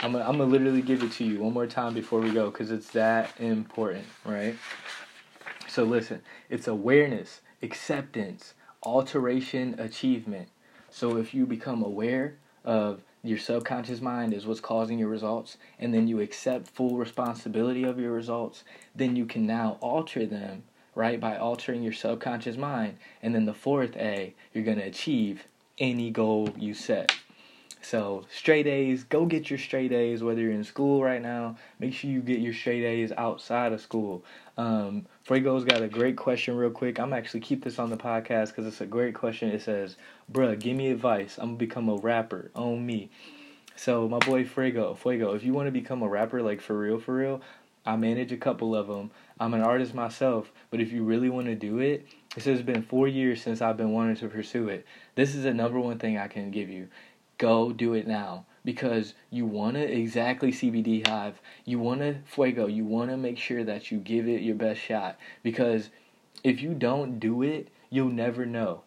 I'm 0.00 0.12
gonna, 0.12 0.24
I'm 0.24 0.38
gonna 0.38 0.50
literally 0.50 0.80
give 0.80 1.02
it 1.02 1.12
to 1.12 1.24
you 1.24 1.40
one 1.40 1.52
more 1.52 1.66
time 1.66 1.92
before 1.92 2.20
we 2.20 2.32
go 2.32 2.50
because 2.50 2.70
it's 2.70 2.88
that 2.92 3.38
important, 3.38 4.06
right? 4.24 4.56
So 5.68 5.84
listen, 5.84 6.22
it's 6.48 6.68
awareness, 6.68 7.42
acceptance, 7.60 8.54
alteration, 8.82 9.78
achievement. 9.78 10.48
So 10.88 11.18
if 11.18 11.34
you 11.34 11.44
become 11.44 11.82
aware 11.82 12.38
of 12.64 13.02
your 13.28 13.38
subconscious 13.38 14.00
mind 14.00 14.32
is 14.32 14.46
what's 14.46 14.60
causing 14.60 14.98
your 14.98 15.08
results, 15.08 15.58
and 15.78 15.92
then 15.92 16.08
you 16.08 16.20
accept 16.20 16.68
full 16.68 16.96
responsibility 16.96 17.84
of 17.84 18.00
your 18.00 18.12
results, 18.12 18.64
then 18.94 19.16
you 19.16 19.26
can 19.26 19.46
now 19.46 19.76
alter 19.80 20.26
them, 20.26 20.62
right, 20.94 21.20
by 21.20 21.36
altering 21.36 21.82
your 21.82 21.92
subconscious 21.92 22.56
mind. 22.56 22.96
And 23.22 23.34
then 23.34 23.44
the 23.44 23.54
fourth 23.54 23.96
A, 23.96 24.34
you're 24.52 24.64
going 24.64 24.78
to 24.78 24.84
achieve 24.84 25.44
any 25.78 26.10
goal 26.10 26.50
you 26.56 26.74
set. 26.74 27.14
So, 27.80 28.26
straight 28.30 28.66
A's, 28.66 29.04
go 29.04 29.24
get 29.24 29.50
your 29.50 29.58
straight 29.58 29.92
A's, 29.92 30.22
whether 30.22 30.40
you're 30.40 30.52
in 30.52 30.64
school 30.64 31.02
right 31.02 31.22
now. 31.22 31.56
Make 31.78 31.94
sure 31.94 32.10
you 32.10 32.20
get 32.20 32.40
your 32.40 32.52
straight 32.52 32.84
A's 32.84 33.12
outside 33.16 33.72
of 33.72 33.80
school. 33.80 34.24
Um, 34.56 35.06
Fuego's 35.26 35.64
got 35.64 35.82
a 35.82 35.88
great 35.88 36.16
question, 36.16 36.56
real 36.56 36.70
quick. 36.70 36.98
I'm 36.98 37.12
actually 37.12 37.40
keep 37.40 37.62
this 37.62 37.78
on 37.78 37.90
the 37.90 37.96
podcast 37.96 38.48
because 38.48 38.66
it's 38.66 38.80
a 38.80 38.86
great 38.86 39.14
question. 39.14 39.50
It 39.50 39.62
says, 39.62 39.96
Bruh, 40.32 40.58
give 40.58 40.76
me 40.76 40.90
advice. 40.90 41.38
I'm 41.38 41.50
gonna 41.50 41.58
become 41.58 41.88
a 41.88 41.96
rapper. 41.96 42.50
Own 42.54 42.84
me. 42.84 43.10
So 43.76 44.08
my 44.08 44.18
boy 44.18 44.44
Fuego, 44.44 44.94
Fuego, 44.94 45.34
if 45.34 45.44
you 45.44 45.52
want 45.52 45.68
to 45.68 45.72
become 45.72 46.02
a 46.02 46.08
rapper 46.08 46.42
like 46.42 46.60
for 46.60 46.76
real, 46.76 46.98
for 46.98 47.14
real, 47.14 47.40
I 47.86 47.94
manage 47.96 48.32
a 48.32 48.36
couple 48.36 48.74
of 48.74 48.88
them. 48.88 49.12
I'm 49.38 49.54
an 49.54 49.62
artist 49.62 49.94
myself, 49.94 50.50
but 50.70 50.80
if 50.80 50.92
you 50.92 51.04
really 51.04 51.30
want 51.30 51.46
to 51.46 51.54
do 51.54 51.78
it, 51.78 52.06
it 52.36 52.44
has 52.44 52.60
been 52.60 52.82
four 52.82 53.08
years 53.08 53.40
since 53.40 53.62
I've 53.62 53.76
been 53.76 53.92
wanting 53.92 54.16
to 54.16 54.28
pursue 54.28 54.68
it. 54.68 54.84
This 55.14 55.34
is 55.34 55.44
the 55.44 55.54
number 55.54 55.78
one 55.80 55.98
thing 55.98 56.18
I 56.18 56.28
can 56.28 56.50
give 56.50 56.68
you. 56.68 56.88
Go 57.38 57.72
do 57.72 57.94
it 57.94 58.06
now 58.06 58.44
because 58.64 59.14
you 59.30 59.46
want 59.46 59.76
to 59.76 59.82
exactly 59.82 60.52
CBD 60.52 61.06
Hive. 61.06 61.40
You 61.64 61.78
want 61.78 62.00
to 62.00 62.16
Fuego. 62.26 62.66
You 62.66 62.84
want 62.84 63.10
to 63.10 63.16
make 63.16 63.38
sure 63.38 63.64
that 63.64 63.90
you 63.90 63.98
give 63.98 64.28
it 64.28 64.42
your 64.42 64.56
best 64.56 64.80
shot 64.80 65.16
because 65.42 65.90
if 66.44 66.60
you 66.60 66.74
don't 66.74 67.18
do 67.18 67.42
it, 67.42 67.68
you'll 67.90 68.10
never 68.10 68.44
know. 68.44 68.82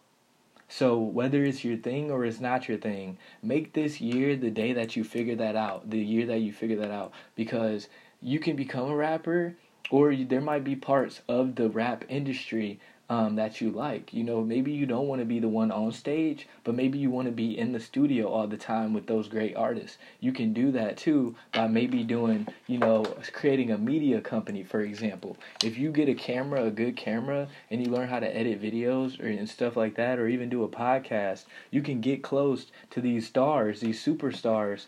So 0.68 0.98
whether 0.98 1.44
it's 1.44 1.64
your 1.64 1.76
thing 1.76 2.10
or 2.10 2.24
it's 2.24 2.40
not 2.40 2.68
your 2.68 2.78
thing, 2.78 3.18
make 3.42 3.72
this 3.72 4.00
year 4.00 4.36
the 4.36 4.50
day 4.50 4.72
that 4.72 4.96
you 4.96 5.04
figure 5.04 5.36
that 5.36 5.56
out, 5.56 5.90
the 5.90 5.98
year 5.98 6.24
that 6.26 6.40
you 6.40 6.52
figure 6.52 6.78
that 6.78 6.90
out 6.90 7.12
because 7.34 7.88
you 8.22 8.38
can 8.38 8.56
become 8.56 8.88
a 8.90 8.96
rapper 8.96 9.56
or 9.90 10.16
there 10.16 10.40
might 10.40 10.64
be 10.64 10.76
parts 10.76 11.20
of 11.28 11.56
the 11.56 11.68
rap 11.68 12.04
industry 12.08 12.80
um, 13.12 13.36
that 13.36 13.60
you 13.60 13.70
like. 13.70 14.14
You 14.14 14.24
know, 14.24 14.42
maybe 14.42 14.72
you 14.72 14.86
don't 14.86 15.06
want 15.06 15.20
to 15.20 15.26
be 15.26 15.38
the 15.38 15.48
one 15.48 15.70
on 15.70 15.92
stage, 15.92 16.48
but 16.64 16.74
maybe 16.74 16.98
you 16.98 17.10
want 17.10 17.26
to 17.26 17.32
be 17.32 17.58
in 17.58 17.72
the 17.72 17.78
studio 17.78 18.26
all 18.28 18.46
the 18.46 18.56
time 18.56 18.94
with 18.94 19.06
those 19.06 19.28
great 19.28 19.54
artists. 19.54 19.98
You 20.20 20.32
can 20.32 20.54
do 20.54 20.72
that 20.72 20.96
too 20.96 21.36
by 21.52 21.66
maybe 21.66 22.04
doing, 22.04 22.48
you 22.66 22.78
know, 22.78 23.04
creating 23.34 23.70
a 23.70 23.76
media 23.76 24.22
company, 24.22 24.64
for 24.64 24.80
example. 24.80 25.36
If 25.62 25.76
you 25.76 25.92
get 25.92 26.08
a 26.08 26.14
camera, 26.14 26.64
a 26.64 26.70
good 26.70 26.96
camera, 26.96 27.48
and 27.70 27.84
you 27.84 27.92
learn 27.92 28.08
how 28.08 28.18
to 28.18 28.34
edit 28.34 28.62
videos 28.62 29.20
or 29.20 29.26
and 29.26 29.46
stuff 29.46 29.76
like 29.76 29.96
that, 29.96 30.18
or 30.18 30.26
even 30.26 30.48
do 30.48 30.64
a 30.64 30.68
podcast, 30.68 31.44
you 31.70 31.82
can 31.82 32.00
get 32.00 32.22
close 32.22 32.72
to 32.92 33.02
these 33.02 33.26
stars, 33.26 33.80
these 33.80 34.02
superstars 34.02 34.86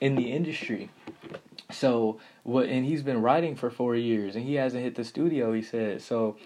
in 0.00 0.14
the 0.14 0.32
industry. 0.32 0.88
So 1.70 2.20
what? 2.42 2.68
And 2.70 2.86
he's 2.86 3.02
been 3.02 3.20
writing 3.20 3.54
for 3.54 3.70
four 3.70 3.96
years, 3.96 4.34
and 4.34 4.46
he 4.46 4.54
hasn't 4.54 4.82
hit 4.82 4.94
the 4.94 5.04
studio. 5.04 5.52
He 5.52 5.60
said 5.60 6.00
so 6.00 6.36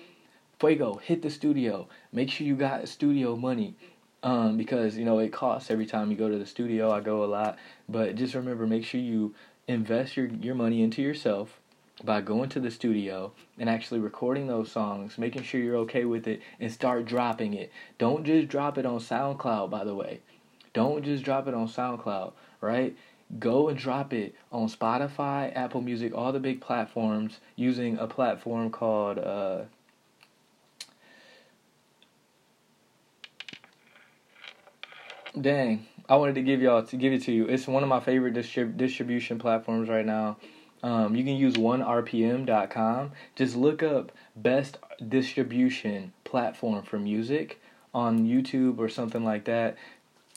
Fuego, 0.61 1.01
hit 1.03 1.23
the 1.23 1.31
studio. 1.31 1.89
Make 2.13 2.31
sure 2.31 2.47
you 2.47 2.55
got 2.55 2.87
studio 2.87 3.35
money. 3.35 3.75
Um, 4.23 4.59
because 4.59 4.99
you 4.99 5.07
know 5.07 5.19
it 5.19 5.33
costs 5.33 5.71
every 5.71 5.87
time 5.87 6.11
you 6.11 6.17
go 6.19 6.29
to 6.29 6.39
the 6.39 6.45
studio. 6.45 6.93
I 6.93 7.01
go 7.01 7.25
a 7.25 7.27
lot, 7.27 7.57
but 7.89 8.17
just 8.17 8.35
remember, 8.35 8.67
make 8.67 8.85
sure 8.85 9.01
you 9.01 9.35
invest 9.67 10.15
your 10.15 10.27
your 10.27 10.55
money 10.55 10.83
into 10.83 11.01
yourself 11.01 11.59
by 12.05 12.21
going 12.21 12.51
to 12.51 12.61
the 12.61 12.71
studio 12.71 13.33
and 13.59 13.71
actually 13.71 14.01
recording 14.01 14.47
those 14.47 14.71
songs, 14.71 15.17
making 15.17 15.45
sure 15.45 15.59
you're 15.59 15.79
okay 15.79 16.05
with 16.05 16.29
it, 16.29 16.43
and 16.61 16.71
start 16.71 17.07
dropping 17.07 17.55
it. 17.55 17.73
Don't 17.97 18.25
just 18.27 18.49
drop 18.49 18.77
it 18.77 18.85
on 18.85 18.99
SoundCloud, 18.99 19.71
by 19.71 19.85
the 19.85 19.95
way. 19.95 20.21
Don't 20.75 21.03
just 21.03 21.25
drop 21.25 21.49
it 21.49 21.55
on 21.55 21.67
SoundCloud, 21.67 22.33
right? 22.61 22.95
Go 23.39 23.69
and 23.69 23.79
drop 23.79 24.13
it 24.13 24.35
on 24.53 24.69
Spotify, 24.69 25.51
Apple 25.57 25.81
Music, 25.81 26.13
all 26.15 26.33
the 26.33 26.41
big 26.41 26.61
platforms 26.61 27.41
using 27.57 27.97
a 27.97 28.07
platform 28.07 28.69
called. 28.69 29.19
Uh, 29.19 29.63
Dang, 35.39 35.87
I 36.09 36.17
wanted 36.17 36.35
to 36.37 36.43
give 36.43 36.61
y'all 36.61 36.83
to 36.83 36.97
give 36.97 37.13
it 37.13 37.23
to 37.23 37.33
you. 37.33 37.47
It's 37.47 37.69
one 37.69 37.85
of 37.85 37.89
my 37.89 38.01
favorite 38.01 38.35
distrib- 38.35 38.77
distribution 38.77 39.39
platforms 39.39 39.89
right 39.89 40.05
now. 40.05 40.39
Um, 40.83 41.15
you 41.15 41.23
can 41.23 41.37
use 41.37 41.55
onerpm.com. 41.55 43.13
Just 43.37 43.55
look 43.55 43.81
up 43.83 44.11
best 44.35 44.79
distribution 45.09 46.13
platform 46.25 46.83
for 46.83 46.99
music 46.99 47.61
on 47.95 48.27
YouTube 48.27 48.79
or 48.79 48.89
something 48.89 49.25
like 49.25 49.45
that. 49.45 49.77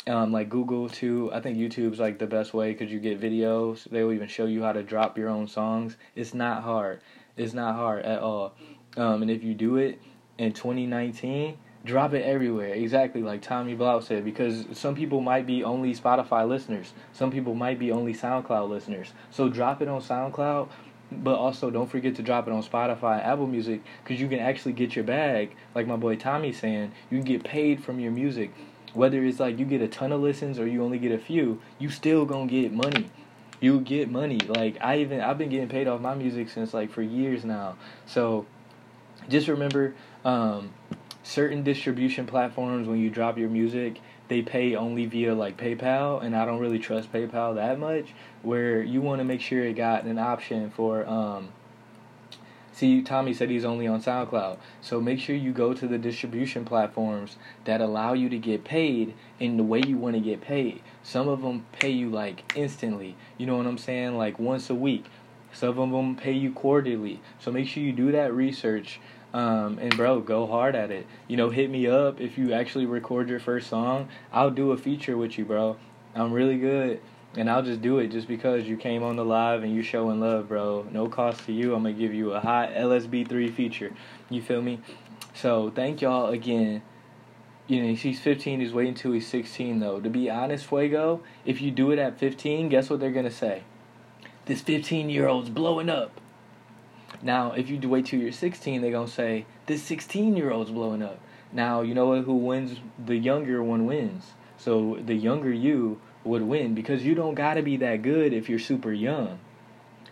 Um, 0.06 0.32
like 0.32 0.50
Google 0.50 0.90
too. 0.90 1.32
I 1.34 1.40
think 1.40 1.58
YouTube's 1.58 2.00
like 2.00 2.20
the 2.20 2.28
best 2.28 2.54
way 2.54 2.74
because 2.74 2.92
you 2.92 3.00
get 3.00 3.20
videos. 3.20 3.86
They 3.86 4.04
will 4.04 4.14
even 4.14 4.28
show 4.28 4.46
you 4.46 4.62
how 4.62 4.74
to 4.74 4.84
drop 4.84 5.18
your 5.18 5.30
own 5.30 5.48
songs. 5.48 5.98
It's 6.16 6.36
not 6.36 6.62
hard. 6.62 7.02
It's 7.36 7.54
not 7.54 7.74
hard 7.76 8.06
at 8.06 8.20
all. 8.20 8.54
Um, 8.96 9.24
and 9.24 9.32
if 9.32 9.44
you 9.44 9.56
do 9.56 9.78
it 9.78 10.00
in 10.38 10.54
2019 10.54 11.58
drop 11.86 12.14
it 12.14 12.24
everywhere. 12.24 12.74
Exactly 12.74 13.22
like 13.22 13.42
Tommy 13.42 13.76
Blau 13.76 14.00
said, 14.00 14.24
because 14.24 14.66
some 14.74 14.96
people 14.96 15.22
might 15.22 15.46
be 15.46 15.64
only 15.64 15.94
Spotify 15.94 16.48
listeners, 16.48 16.94
some 17.12 17.32
people 17.32 17.56
might 17.56 17.80
be 17.80 17.92
only 17.92 18.14
SoundCloud 18.14 18.70
listeners. 18.70 19.14
So 19.32 19.50
drop 19.50 19.82
it 19.82 19.88
on 19.88 20.02
SoundCloud, 20.02 20.70
but 21.12 21.36
also 21.36 21.70
don't 21.70 21.90
forget 21.90 22.16
to 22.16 22.22
drop 22.24 22.48
it 22.48 22.54
on 22.54 22.64
Spotify, 22.64 23.24
Apple 23.24 23.48
Music, 23.48 23.82
because 24.04 24.20
you 24.22 24.28
can 24.28 24.40
actually 24.40 24.74
get 24.74 24.96
your 24.96 25.06
bag. 25.06 25.56
Like 25.76 25.88
my 25.88 25.98
boy 25.98 26.16
Tommy's 26.16 26.60
saying, 26.60 26.92
you 27.10 27.18
can 27.18 27.26
get 27.26 27.44
paid 27.44 27.84
from 27.84 28.00
your 28.00 28.12
music. 28.12 28.52
Whether 28.94 29.24
it's 29.26 29.40
like 29.40 29.58
you 29.58 29.66
get 29.66 29.82
a 29.82 29.88
ton 29.88 30.12
of 30.12 30.22
listens 30.22 30.60
or 30.60 30.68
you 30.68 30.84
only 30.84 31.00
get 31.00 31.12
a 31.12 31.18
few, 31.18 31.60
you 31.80 31.90
still 31.90 32.26
gonna 32.26 32.46
get 32.46 32.72
money. 32.72 33.10
You 33.60 33.80
get 33.80 34.10
money. 34.10 34.40
Like 34.40 34.78
I 34.82 35.00
even 35.00 35.20
I've 35.20 35.38
been 35.38 35.50
getting 35.50 35.70
paid 35.70 35.88
off 35.88 36.00
my 36.00 36.14
music 36.14 36.50
since 36.50 36.74
like 36.74 36.92
for 36.92 37.02
years 37.02 37.44
now. 37.44 37.76
So 38.06 38.46
just 39.30 39.48
remember 39.48 39.96
um, 40.26 40.74
certain 41.24 41.64
distribution 41.64 42.26
platforms 42.26 42.88
when 42.88 43.00
you 43.00 43.10
drop 43.10 43.38
your 43.38 43.50
music 43.50 44.00
they 44.28 44.42
pay 44.42 44.76
only 44.76 45.06
via 45.06 45.34
like 45.34 45.58
PayPal 45.58 46.24
and 46.24 46.36
I 46.36 46.46
don't 46.46 46.60
really 46.60 46.80
trust 46.80 47.12
PayPal 47.12 47.56
that 47.56 47.80
much 47.80 48.14
where 48.42 48.82
you 48.82 49.02
want 49.02 49.20
to 49.20 49.26
make 49.26 49.42
sure 49.42 49.64
it 49.64 49.74
got 49.74 50.04
an 50.04 50.20
option 50.20 50.70
for 50.70 51.06
um 51.08 51.50
see 52.74 53.02
Tommy 53.02 53.34
said 53.34 53.50
he's 53.50 53.66
only 53.66 53.88
on 53.88 54.02
SoundCloud. 54.02 54.58
So 54.82 55.00
make 55.00 55.20
sure 55.20 55.36
you 55.36 55.52
go 55.52 55.74
to 55.74 55.88
the 55.88 55.98
distribution 55.98 56.66
platforms 56.66 57.38
that 57.66 57.82
allow 57.82 58.14
you 58.14 58.30
to 58.30 58.38
get 58.38 58.64
paid 58.64 59.14
in 59.40 59.58
the 59.58 59.64
way 59.64 59.82
you 59.86 59.98
want 59.98 60.16
to 60.16 60.20
get 60.20 60.42
paid. 60.42 60.82
Some 61.04 61.28
of 61.28 61.44
them 61.44 61.66
pay 61.72 61.92
you 61.92 62.10
like 62.10 62.52
instantly. 62.58 63.16
You 63.38 63.46
know 63.46 63.58
what 63.58 63.68
I'm 63.68 63.78
saying? 63.78 64.18
Like 64.18 64.40
once 64.40 64.70
a 64.70 64.76
week. 64.76 65.06
Some 65.52 65.78
of 65.78 65.92
them 65.92 66.16
pay 66.16 66.32
you 66.32 66.52
quarterly. 66.52 67.22
So 67.40 67.52
make 67.52 67.68
sure 67.68 67.84
you 67.84 67.94
do 67.94 68.12
that 68.12 68.34
research 68.34 69.00
um, 69.34 69.80
and 69.80 69.96
bro, 69.98 70.20
go 70.20 70.46
hard 70.46 70.76
at 70.76 70.92
it. 70.92 71.08
You 71.28 71.38
know, 71.38 71.50
hit 71.50 71.70
me 71.70 71.88
up 71.88 72.22
if 72.22 72.38
you 72.38 72.54
actually 72.54 72.86
record 72.86 73.30
your 73.30 73.40
first 73.40 73.68
song. 73.68 74.10
I'll 74.32 74.52
do 74.52 74.72
a 74.72 74.78
feature 74.78 75.18
with 75.18 75.38
you, 75.38 75.46
bro. 75.46 75.78
I'm 76.14 76.32
really 76.32 76.58
good, 76.58 77.02
and 77.36 77.50
I'll 77.50 77.64
just 77.64 77.82
do 77.82 77.98
it 77.98 78.10
just 78.10 78.28
because 78.28 78.68
you 78.68 78.78
came 78.78 79.02
on 79.02 79.16
the 79.16 79.26
live 79.26 79.64
and 79.64 79.74
you 79.74 79.82
showing 79.82 80.20
love, 80.20 80.50
bro. 80.50 80.86
No 80.92 81.08
cost 81.10 81.46
to 81.48 81.52
you. 81.52 81.74
I'm 81.74 81.82
gonna 81.82 81.96
give 81.96 82.14
you 82.14 82.34
a 82.34 82.40
hot 82.40 82.70
LSB3 82.74 83.54
feature. 83.54 83.94
You 84.30 84.42
feel 84.42 84.62
me? 84.62 84.80
So 85.34 85.72
thank 85.72 86.02
y'all 86.02 86.28
again. 86.28 86.84
You 87.66 87.82
know, 87.82 87.94
he's 87.96 88.20
15. 88.20 88.60
He's 88.60 88.74
waiting 88.74 88.94
until 88.94 89.14
he's 89.14 89.28
16, 89.28 89.80
though. 89.80 90.00
To 90.00 90.10
be 90.10 90.30
honest, 90.30 90.66
Fuego, 90.68 91.24
if 91.46 91.62
you 91.62 91.72
do 91.72 91.92
it 91.92 91.98
at 91.98 92.20
15, 92.20 92.70
guess 92.70 92.90
what 92.90 93.00
they're 93.00 93.10
gonna 93.10 93.32
say? 93.32 93.64
This 94.46 94.62
15 94.62 95.10
year 95.10 95.28
old's 95.28 95.50
blowing 95.50 95.90
up. 95.90 96.20
Now, 97.24 97.54
if 97.54 97.70
you 97.70 97.80
wait 97.88 98.06
till 98.06 98.20
you're 98.20 98.34
16, 98.34 98.82
they're 98.82 98.92
gonna 98.92 99.08
say 99.08 99.46
this 99.66 99.82
16 99.84 100.36
year 100.36 100.52
old's 100.52 100.72
blowing 100.72 101.02
up. 101.02 101.20
Now, 101.54 101.82
you 101.82 101.94
know 101.94 102.08
what? 102.08 102.26
Who 102.26 102.36
wins? 102.36 102.80
The 103.04 103.16
younger 103.16 103.64
one 103.64 103.86
wins. 103.86 104.34
So 104.58 105.00
the 105.04 105.16
younger 105.16 105.52
you 105.52 106.02
would 106.26 106.42
win 106.42 106.76
because 106.76 107.06
you 107.06 107.16
don't 107.16 107.36
gotta 107.36 107.62
be 107.62 107.78
that 107.78 108.02
good 108.02 108.34
if 108.34 108.50
you're 108.50 108.60
super 108.60 108.92
young. 108.92 109.40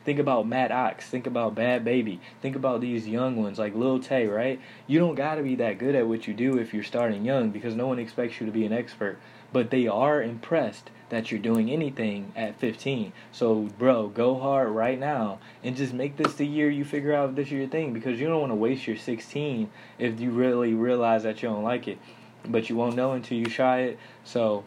Think 0.04 0.20
about 0.20 0.48
Matt 0.48 0.72
Ox. 0.72 1.08
Think 1.08 1.28
about 1.28 1.54
Bhad 1.54 1.84
Bhabie. 1.84 2.20
Think 2.42 2.56
about 2.56 2.82
these 2.82 3.08
young 3.08 3.36
ones 3.36 3.60
like 3.60 3.76
Lil 3.76 4.00
Tay, 4.00 4.26
right? 4.26 4.60
You 4.88 5.00
don't 5.00 5.16
gotta 5.16 5.44
be 5.44 5.56
that 5.56 5.78
good 5.78 5.96
at 5.96 6.08
what 6.08 6.28
you 6.28 6.34
do 6.34 6.58
if 6.58 6.74
you're 6.74 6.84
starting 6.84 7.26
young 7.26 7.50
because 7.52 7.76
no 7.76 7.88
one 7.88 8.00
expects 8.00 8.40
you 8.40 8.46
to 8.46 8.52
be 8.52 8.66
an 8.66 8.74
expert. 8.74 9.20
But 9.54 9.70
they 9.70 9.86
are 9.86 10.24
impressed 10.24 10.90
that 11.12 11.30
you're 11.30 11.42
doing 11.42 11.70
anything 11.70 12.32
at 12.38 12.58
15. 12.58 13.12
So, 13.34 13.68
bro, 13.78 14.08
go 14.08 14.40
hard 14.40 14.70
right 14.70 14.98
now 14.98 15.40
and 15.62 15.76
just 15.76 15.94
make 15.94 16.16
this 16.16 16.36
the 16.36 16.48
year 16.48 16.70
you 16.70 16.86
figure 16.86 17.14
out 17.14 17.30
if 17.30 17.36
this 17.36 17.48
is 17.48 17.52
your 17.52 17.68
thing 17.68 17.92
because 17.94 18.20
you 18.20 18.28
don't 18.28 18.40
want 18.40 18.52
to 18.52 18.56
waste 18.56 18.88
your 18.88 18.96
16 18.96 19.70
if 20.00 20.20
you 20.22 20.32
really 20.32 20.74
realize 20.74 21.24
that 21.24 21.44
you 21.44 21.50
don't 21.50 21.64
like 21.64 21.90
it. 21.90 22.00
But 22.48 22.70
you 22.70 22.78
won't 22.78 22.96
know 22.96 23.12
until 23.12 23.38
you 23.38 23.46
try 23.46 23.82
it. 23.82 24.00
So, 24.24 24.64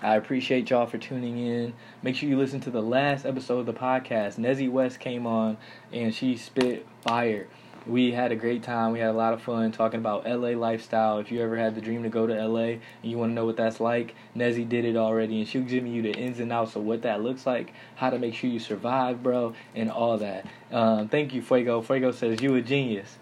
I 0.00 0.16
appreciate 0.16 0.70
y'all 0.70 0.86
for 0.86 0.96
tuning 0.96 1.38
in. 1.38 1.74
Make 2.02 2.16
sure 2.16 2.28
you 2.28 2.38
listen 2.38 2.60
to 2.60 2.70
the 2.70 2.82
last 2.82 3.26
episode 3.26 3.58
of 3.58 3.66
the 3.66 3.74
podcast. 3.74 4.38
Nezzy 4.38 4.70
West 4.70 5.00
came 5.00 5.26
on 5.26 5.58
and 5.92 6.14
she 6.14 6.36
spit 6.36 6.86
fire 7.02 7.46
we 7.88 8.12
had 8.12 8.32
a 8.32 8.36
great 8.36 8.62
time. 8.62 8.92
We 8.92 8.98
had 8.98 9.10
a 9.10 9.14
lot 9.14 9.32
of 9.32 9.42
fun 9.42 9.72
talking 9.72 9.98
about 9.98 10.26
LA 10.26 10.50
lifestyle. 10.50 11.18
If 11.18 11.32
you 11.32 11.40
ever 11.40 11.56
had 11.56 11.74
the 11.74 11.80
dream 11.80 12.02
to 12.02 12.08
go 12.08 12.26
to 12.26 12.46
LA 12.46 12.60
and 12.60 12.80
you 13.02 13.16
want 13.16 13.30
to 13.30 13.34
know 13.34 13.46
what 13.46 13.56
that's 13.56 13.80
like, 13.80 14.14
Nezzy 14.36 14.68
did 14.68 14.84
it 14.84 14.96
already, 14.96 15.40
and 15.40 15.48
she'll 15.48 15.62
give 15.62 15.86
you 15.86 16.02
the 16.02 16.12
ins 16.12 16.38
and 16.38 16.52
outs 16.52 16.76
of 16.76 16.82
what 16.82 17.02
that 17.02 17.22
looks 17.22 17.46
like, 17.46 17.72
how 17.96 18.10
to 18.10 18.18
make 18.18 18.34
sure 18.34 18.50
you 18.50 18.60
survive, 18.60 19.22
bro, 19.22 19.54
and 19.74 19.90
all 19.90 20.18
that. 20.18 20.46
Um, 20.70 21.08
thank 21.08 21.32
you, 21.32 21.40
Fuego. 21.40 21.80
Fuego 21.80 22.12
says 22.12 22.42
you 22.42 22.54
a 22.54 22.60
genius. 22.60 23.16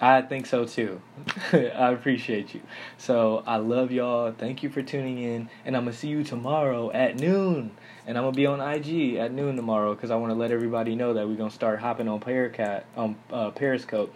I 0.00 0.22
think 0.22 0.46
so 0.46 0.64
too. 0.64 1.00
I 1.52 1.90
appreciate 1.90 2.54
you. 2.54 2.60
So 2.98 3.42
I 3.46 3.56
love 3.56 3.90
y'all. 3.90 4.32
Thank 4.32 4.62
you 4.62 4.70
for 4.70 4.80
tuning 4.80 5.18
in, 5.18 5.50
and 5.64 5.76
I'm 5.76 5.84
gonna 5.84 5.96
see 5.96 6.08
you 6.08 6.22
tomorrow 6.22 6.90
at 6.92 7.18
noon. 7.18 7.72
And 8.06 8.16
I'm 8.16 8.24
gonna 8.24 8.36
be 8.36 8.46
on 8.46 8.60
IG 8.60 9.16
at 9.16 9.32
noon 9.32 9.56
tomorrow 9.56 9.94
because 9.94 10.10
I 10.10 10.16
want 10.16 10.30
to 10.32 10.38
let 10.38 10.52
everybody 10.52 10.94
know 10.94 11.14
that 11.14 11.26
we're 11.26 11.36
gonna 11.36 11.50
start 11.50 11.80
hopping 11.80 12.06
on 12.08 12.20
Paracat 12.20 12.84
on 12.96 13.16
uh, 13.32 13.50
Periscope. 13.50 14.14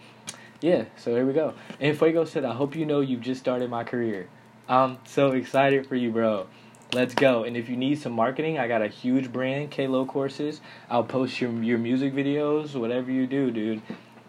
Yeah, 0.61 0.85
so 0.95 1.13
here 1.13 1.25
we 1.25 1.33
go. 1.33 1.53
And 1.81 1.97
Fuego 1.97 2.23
said, 2.23 2.45
"I 2.45 2.53
hope 2.53 2.75
you 2.75 2.85
know 2.85 3.01
you've 3.01 3.21
just 3.21 3.41
started 3.41 3.69
my 3.69 3.83
career. 3.83 4.29
I'm 4.69 4.99
so 5.05 5.31
excited 5.31 5.85
for 5.85 5.95
you, 5.97 6.11
bro. 6.11 6.47
Let's 6.93 7.15
go. 7.15 7.43
And 7.43 7.57
if 7.57 7.69
you 7.69 7.75
need 7.75 7.99
some 7.99 8.13
marketing, 8.13 8.59
I 8.59 8.67
got 8.67 8.81
a 8.81 8.87
huge 8.87 9.33
brand, 9.33 9.71
Kalo 9.71 10.05
Courses. 10.05 10.61
I'll 10.89 11.03
post 11.03 11.41
your 11.41 11.51
your 11.61 11.77
music 11.77 12.13
videos, 12.13 12.75
whatever 12.79 13.11
you 13.11 13.27
do, 13.27 13.51
dude. 13.51 13.81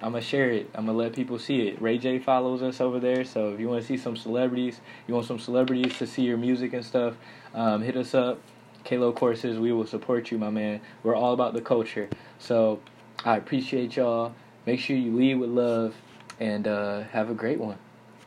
I'm 0.05 0.11
gonna 0.11 0.21
share 0.21 0.51
it. 0.51 0.69
I'm 0.75 0.85
gonna 0.85 0.99
let 0.99 1.15
people 1.15 1.39
see 1.39 1.67
it. 1.67 1.81
Ray 1.81 1.97
J 1.97 2.19
follows 2.19 2.61
us 2.61 2.79
over 2.79 3.01
there, 3.01 3.25
so 3.25 3.55
if 3.55 3.59
you 3.59 3.71
want 3.71 3.81
to 3.81 3.89
see 3.89 3.97
some 3.97 4.19
celebrities, 4.19 4.83
you 5.07 5.15
want 5.15 5.27
some 5.27 5.39
celebrities 5.39 5.97
to 5.97 6.07
see 6.07 6.25
your 6.25 6.37
music 6.37 6.75
and 6.75 6.85
stuff, 6.85 7.15
um, 7.55 7.81
hit 7.81 7.97
us 7.97 8.15
up. 8.15 8.39
Kalo 8.85 9.15
Courses, 9.15 9.59
we 9.59 9.73
will 9.73 9.87
support 9.87 10.31
you, 10.31 10.37
my 10.37 10.51
man. 10.51 10.83
We're 11.03 11.17
all 11.17 11.33
about 11.33 11.55
the 11.55 11.63
culture. 11.63 12.11
So 12.39 12.81
I 13.25 13.39
appreciate 13.39 13.97
y'all. 13.97 14.35
Make 14.67 14.79
sure 14.79 14.95
you 14.95 15.17
lead 15.17 15.37
with 15.37 15.49
love 15.49 15.95
and 16.39 16.69
uh, 16.69 17.05
have 17.05 17.31
a 17.31 17.35
great 17.35 17.59
one. 17.59 17.79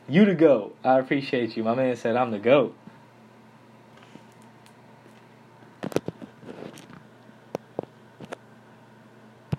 You 0.08 0.24
to 0.24 0.34
go. 0.34 0.72
I 0.82 0.98
appreciate 0.98 1.56
you. 1.56 1.62
My 1.62 1.76
man 1.76 1.94
said 1.94 2.16
I'm 2.16 2.32
the 2.32 2.40
GOAT. 2.40 2.74